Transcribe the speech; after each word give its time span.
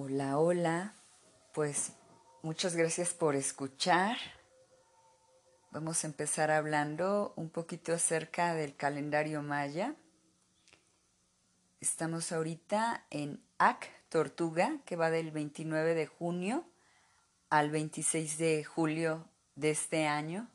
Hola, 0.00 0.38
hola. 0.38 0.94
Pues 1.52 1.90
muchas 2.42 2.76
gracias 2.76 3.12
por 3.14 3.34
escuchar. 3.34 4.16
Vamos 5.72 6.04
a 6.04 6.06
empezar 6.06 6.52
hablando 6.52 7.32
un 7.34 7.50
poquito 7.50 7.92
acerca 7.94 8.54
del 8.54 8.76
calendario 8.76 9.42
maya. 9.42 9.96
Estamos 11.80 12.30
ahorita 12.30 13.06
en 13.10 13.42
Ac 13.58 13.88
Tortuga, 14.08 14.78
que 14.86 14.94
va 14.94 15.10
del 15.10 15.32
29 15.32 15.94
de 15.94 16.06
junio 16.06 16.64
al 17.50 17.72
26 17.72 18.38
de 18.38 18.62
julio 18.62 19.24
de 19.56 19.70
este 19.70 20.06
año. 20.06 20.48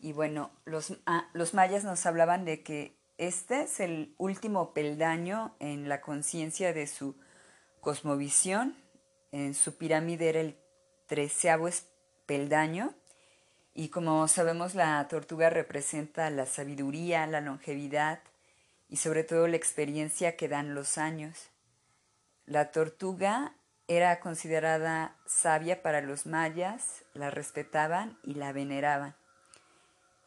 Y 0.00 0.14
bueno, 0.14 0.50
los, 0.64 0.96
ah, 1.04 1.28
los 1.34 1.52
mayas 1.52 1.84
nos 1.84 2.06
hablaban 2.06 2.46
de 2.46 2.62
que 2.62 2.96
este 3.18 3.64
es 3.64 3.80
el 3.80 4.14
último 4.16 4.72
peldaño 4.72 5.54
en 5.58 5.90
la 5.90 6.00
conciencia 6.00 6.72
de 6.72 6.86
su 6.86 7.16
cosmovisión. 7.82 8.76
En 9.32 9.54
su 9.54 9.76
pirámide 9.76 10.30
era 10.30 10.40
el 10.40 10.56
treceavo 11.06 11.68
peldaño. 12.24 12.94
Y 13.74 13.88
como 13.88 14.28
sabemos, 14.28 14.74
la 14.74 15.06
tortuga 15.08 15.50
representa 15.50 16.30
la 16.30 16.46
sabiduría, 16.46 17.26
la 17.26 17.40
longevidad 17.40 18.20
y 18.88 18.96
sobre 18.96 19.24
todo 19.24 19.48
la 19.48 19.56
experiencia 19.56 20.36
que 20.36 20.48
dan 20.48 20.74
los 20.74 20.96
años. 20.96 21.48
La 22.46 22.70
tortuga 22.70 23.56
era 23.88 24.20
considerada 24.20 25.16
sabia 25.26 25.82
para 25.82 26.02
los 26.02 26.26
mayas, 26.26 27.02
la 27.14 27.30
respetaban 27.30 28.18
y 28.22 28.34
la 28.34 28.52
veneraban. 28.52 29.16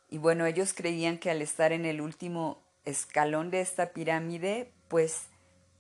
Y 0.09 0.17
bueno, 0.17 0.45
ellos 0.45 0.73
creían 0.73 1.19
que 1.19 1.31
al 1.31 1.41
estar 1.41 1.71
en 1.71 1.85
el 1.85 2.01
último 2.01 2.63
escalón 2.83 3.49
de 3.49 3.61
esta 3.61 3.93
pirámide, 3.93 4.73
pues 4.87 5.29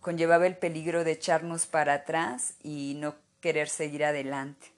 conllevaba 0.05 0.45
el 0.45 0.55
peligro 0.55 1.03
de 1.03 1.13
echarnos 1.13 1.65
para 1.65 1.95
atrás 1.95 2.53
y 2.61 2.93
no 2.99 3.15
querer 3.41 3.67
seguir 3.67 4.05
adelante. 4.05 4.71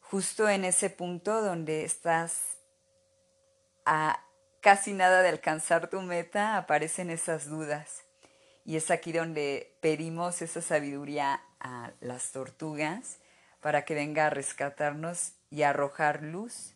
Justo 0.00 0.50
en 0.50 0.66
ese 0.66 0.90
punto 0.90 1.40
donde 1.40 1.86
estás 1.86 2.58
a 3.86 4.22
casi 4.60 4.92
nada 4.92 5.22
de 5.22 5.30
alcanzar 5.30 5.88
tu 5.88 6.02
meta, 6.02 6.58
aparecen 6.58 7.08
esas 7.08 7.48
dudas. 7.48 8.04
Y 8.66 8.76
es 8.76 8.90
aquí 8.90 9.12
donde 9.12 9.74
pedimos 9.80 10.42
esa 10.42 10.60
sabiduría 10.60 11.40
a 11.58 11.92
las 12.00 12.30
tortugas 12.30 13.20
para 13.62 13.86
que 13.86 13.94
venga 13.94 14.26
a 14.26 14.30
rescatarnos 14.30 15.32
y 15.48 15.62
arrojar 15.62 16.22
luz 16.22 16.74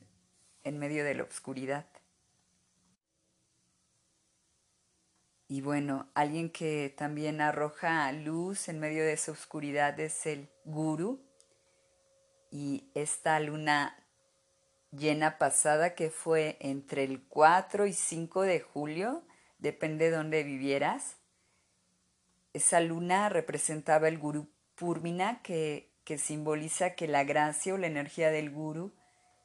en 0.65 0.79
medio 0.79 1.05
de 1.05 1.17
la 1.17 1.25
oscuridad. 1.25 1.85
Y 5.53 5.61
bueno, 5.61 6.09
alguien 6.15 6.49
que 6.49 6.95
también 6.97 7.43
arroja 7.43 8.11
luz 8.13 8.71
en 8.71 8.81
medio 8.81 9.05
de 9.05 9.13
esa 9.13 9.33
oscuridad 9.33 10.01
es 10.01 10.25
el 10.25 10.49
guru. 10.65 11.21
Y 12.51 12.91
esta 12.95 13.39
luna 13.39 14.03
llena 14.93 15.37
pasada 15.37 15.95
que 15.95 16.09
fue 16.09 16.57
entre 16.61 17.05
el 17.05 17.23
4 17.25 17.85
y 17.85 17.93
5 17.93 18.41
de 18.41 18.61
julio, 18.61 19.25
depende 19.59 20.07
de 20.07 20.17
dónde 20.17 20.43
vivieras. 20.43 21.19
Esa 22.55 22.81
luna 22.81 23.29
representaba 23.29 24.09
el 24.09 24.17
guru 24.17 24.49
Purmina, 24.75 25.43
que, 25.43 25.93
que 26.05 26.17
simboliza 26.17 26.95
que 26.95 27.09
la 27.09 27.25
gracia 27.25 27.75
o 27.75 27.77
la 27.77 27.89
energía 27.89 28.31
del 28.31 28.51
guru 28.51 28.95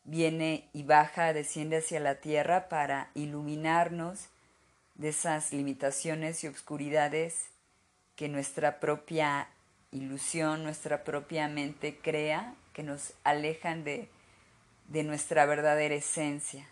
viene 0.06 0.70
y 0.72 0.84
baja, 0.84 1.34
desciende 1.34 1.80
hacia 1.80 2.00
la 2.00 2.22
tierra 2.22 2.70
para 2.70 3.12
iluminarnos 3.14 4.30
de 4.98 5.10
esas 5.10 5.54
limitaciones 5.54 6.44
y 6.44 6.48
obscuridades 6.48 7.52
que 8.16 8.30
nuestra 8.30 8.80
propia 8.80 9.48
ilusión, 9.92 10.64
nuestra 10.64 11.04
propia 11.04 11.48
mente 11.48 12.00
crea, 12.00 12.56
que 12.74 12.84
nos 12.84 13.14
alejan 13.24 13.84
de, 13.84 14.10
de 14.88 15.04
nuestra 15.04 15.46
verdadera 15.46 15.96
esencia, 15.96 16.68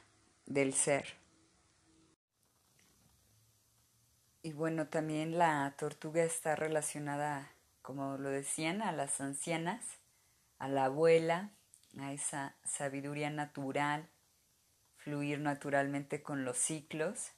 del 0.48 0.74
ser. 0.74 1.06
Y 4.42 4.54
bueno, 4.54 4.88
también 4.88 5.38
la 5.38 5.74
tortuga 5.78 6.24
está 6.24 6.56
relacionada, 6.56 7.52
como 7.82 8.18
lo 8.18 8.30
decían, 8.30 8.82
a 8.82 8.92
las 8.92 9.22
ancianas, 9.22 9.84
a 10.58 10.68
la 10.68 10.86
abuela, 10.86 11.52
a 12.00 12.12
esa 12.12 12.56
sabiduría 12.64 13.30
natural, 13.30 14.10
fluir 14.98 15.40
naturalmente 15.40 16.22
con 16.24 16.44
los 16.44 16.58
ciclos 16.58 17.35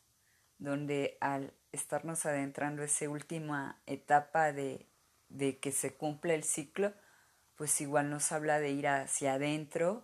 donde 0.57 1.18
al 1.22 1.53
estarnos 1.72 2.25
adentrando 2.25 2.84
esa 2.84 3.09
última 3.09 3.81
etapa 3.85 4.51
de, 4.51 4.88
de 5.29 5.59
que 5.59 5.72
se 5.72 5.94
cumple 5.94 6.35
el 6.35 6.44
ciclo, 6.44 6.94
pues 7.56 7.79
igual 7.81 8.09
nos 8.09 8.31
habla 8.31 8.59
de 8.59 8.69
ir 8.69 8.88
hacia 8.88 9.34
adentro, 9.34 10.03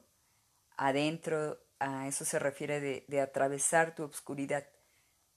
adentro, 0.78 1.59
a 1.80 2.08
eso 2.08 2.25
se 2.25 2.40
refiere 2.40 2.80
de, 2.80 3.06
de 3.08 3.22
atravesar 3.22 3.96
tu 3.96 4.03
obscuridad, 4.03 4.68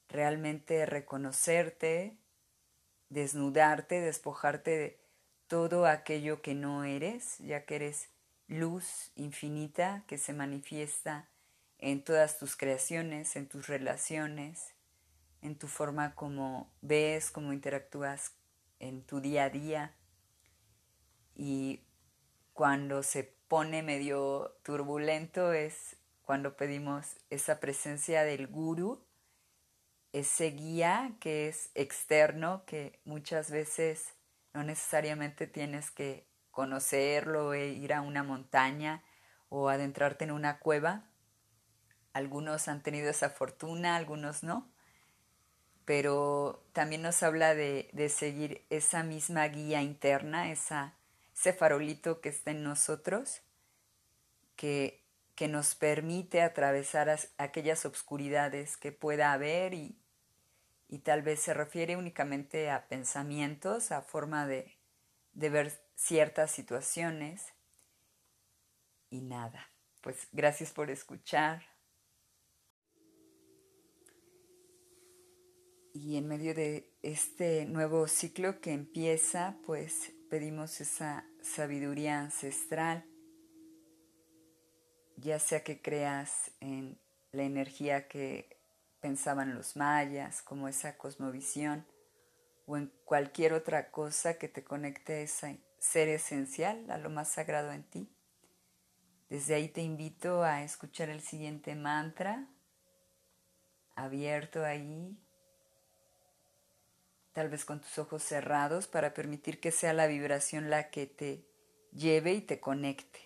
realmente 0.09 0.87
reconocerte, 0.87 2.17
desnudarte, 3.09 4.01
despojarte 4.01 4.71
de 4.71 5.01
todo 5.49 5.87
aquello 5.87 6.43
que 6.43 6.55
no 6.55 6.85
eres, 6.85 7.39
ya 7.39 7.65
que 7.65 7.77
eres 7.77 8.09
luz 8.49 9.11
infinita 9.17 10.05
que 10.07 10.19
se 10.19 10.33
manifiesta 10.33 11.29
en 11.79 12.03
todas 12.03 12.39
tus 12.39 12.57
creaciones, 12.57 13.37
en 13.37 13.49
tus 13.49 13.67
relaciones, 13.67 14.76
en 15.47 15.57
tu 15.57 15.69
forma 15.69 16.15
como 16.15 16.73
ves, 16.83 17.31
como 17.31 17.53
interactúas 17.53 18.33
en 18.79 19.03
tu 19.03 19.21
día 19.21 19.45
a 19.45 19.51
día. 19.51 19.95
Y 21.35 21.85
cuando 22.53 23.03
se 23.03 23.25
pone 23.49 23.83
medio 23.83 24.59
turbulento 24.63 25.53
es 25.53 25.97
cuando 26.23 26.57
pedimos 26.57 27.17
esa 27.31 27.61
presencia 27.61 28.25
del 28.25 28.49
guru, 28.49 29.05
ese 30.13 30.51
guía 30.51 31.13
que 31.21 31.49
es 31.49 31.71
externo, 31.75 32.65
que 32.67 32.99
muchas 33.05 33.51
veces 33.51 34.15
no 34.53 34.65
necesariamente 34.65 35.47
tienes 35.47 35.91
que 35.91 36.27
conocerlo 36.51 37.55
e 37.55 37.69
ir 37.69 37.93
a 37.93 38.01
una 38.01 38.23
montaña 38.25 39.05
o 39.49 39.69
adentrarte 39.69 40.25
en 40.25 40.33
una 40.33 40.59
cueva. 40.59 41.05
Algunos 42.13 42.67
han 42.67 42.83
tenido 42.83 43.11
esa 43.11 43.31
fortuna, 43.31 43.95
algunos 43.95 44.43
no 44.43 44.75
pero 45.87 46.65
también 46.73 47.01
nos 47.01 47.23
habla 47.23 47.55
de, 47.55 48.09
seguir 48.11 48.67
esa 48.71 49.05
misma 49.05 49.47
guía 49.47 49.83
interna, 49.83 50.51
esa, 50.51 50.95
ese 51.33 51.53
farolito 51.53 52.21
que 52.21 52.29
está 52.29 52.51
en 52.51 52.65
nosotros, 52.65 53.41
que, 54.57 55.05
que 55.37 55.47
nos 55.47 55.77
permite 55.77 56.43
atravesar 56.43 57.17
aquellas 57.39 57.87
obscuridades 57.87 58.77
que 58.77 58.91
pueda 58.91 59.33
haber 59.33 59.75
y, 59.75 59.97
y, 60.89 60.99
tal 60.99 61.23
vez 61.23 61.41
se 61.41 61.55
refiere 61.55 61.97
únicamente 61.97 62.69
a 62.69 62.89
pensamientos, 62.89 63.93
a 63.93 64.03
forma 64.03 64.45
de, 64.45 64.77
de 65.35 65.51
ver 65.51 65.81
ciertas 65.95 66.51
situaciones 66.51 67.55
y 69.09 69.21
nada. 69.21 69.71
Pues 70.01 70.27
gracias 70.33 70.73
por 70.73 70.91
escuchar. 70.91 71.76
Y 75.97 76.19
en 76.19 76.29
medio 76.29 76.55
de 76.55 76.93
este 77.03 77.65
nuevo 77.65 78.07
ciclo 78.07 78.61
que 78.61 78.73
empieza, 78.73 79.57
pues 79.65 80.13
pedimos 80.29 80.81
esa 80.83 81.25
sabiduría 81.41 82.21
ancestral, 82.21 83.07
ya 85.17 85.39
sea 85.39 85.65
que 85.65 85.81
creas 85.81 86.51
en 86.61 87.01
la 87.33 87.45
energía 87.45 88.09
que 88.09 88.61
pensaban 89.01 89.55
los 89.55 89.77
mayas, 89.77 90.43
como 90.43 90.69
esa 90.69 90.99
cosmovisión, 90.99 91.87
o 92.67 92.77
en 92.77 92.93
cualquier 93.05 93.55
otra 93.55 93.91
cosa 93.91 94.37
que 94.37 94.49
te 94.49 94.65
conecte 94.65 95.15
a 95.15 95.21
ese 95.21 95.61
ser 95.79 96.09
esencial, 96.09 96.91
a 96.91 96.99
lo 96.99 97.09
más 97.09 97.29
sagrado 97.29 97.73
en 97.73 97.85
ti. 97.85 98.13
Desde 99.31 99.55
ahí 99.55 99.69
te 99.69 99.81
invito 99.81 100.43
a 100.43 100.63
escuchar 100.63 101.09
el 101.09 101.23
siguiente 101.23 101.75
mantra, 101.75 102.49
abierto 103.95 104.63
ahí 104.63 105.19
tal 107.37 107.51
vez 107.51 107.67
con 107.67 107.83
tus 107.83 107.99
ojos 107.99 108.23
cerrados 108.23 108.87
para 108.87 109.13
permitir 109.13 109.61
que 109.61 109.71
sea 109.71 109.93
la 109.93 110.07
vibración 110.07 110.71
la 110.71 110.89
que 110.89 111.07
te 111.07 111.45
lleve 111.93 112.33
y 112.33 112.41
te 112.41 112.61
conecte. 112.61 113.21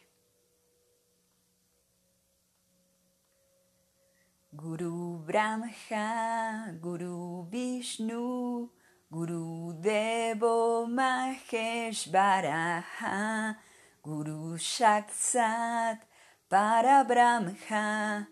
Guru 4.51 5.23
Brahma, 5.25 6.73
Guru 6.81 7.47
Vishnu, 7.49 8.73
Guru 9.09 9.75
Devo 9.81 10.89
Mahesh 10.89 12.11
Baraha, 12.11 13.61
Guru 14.03 14.57
Shaksat 14.57 16.03
para 16.49 17.05
Brahma, 17.05 18.29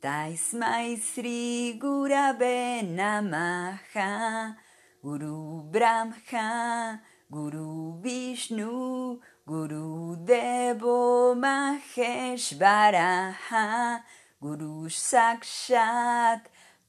Taismai 0.00 0.96
Sri 0.96 1.78
Gurave 1.78 2.82
Namaha. 2.82 4.56
Guru 5.00 5.62
Brahma, 5.70 7.00
Guru 7.30 8.02
Vishnu, 8.02 9.20
Guru 9.46 10.16
Devo 10.24 11.36
Maheshvaraha, 11.38 14.02
Guru 14.42 14.88
Sakshat 14.88 16.40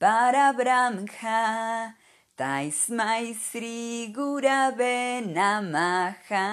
Parabrahma, 0.01 1.93
Taismai 2.35 3.35
Sri 3.35 4.11
Gurave 4.11 5.21
Namaha. 5.29 6.49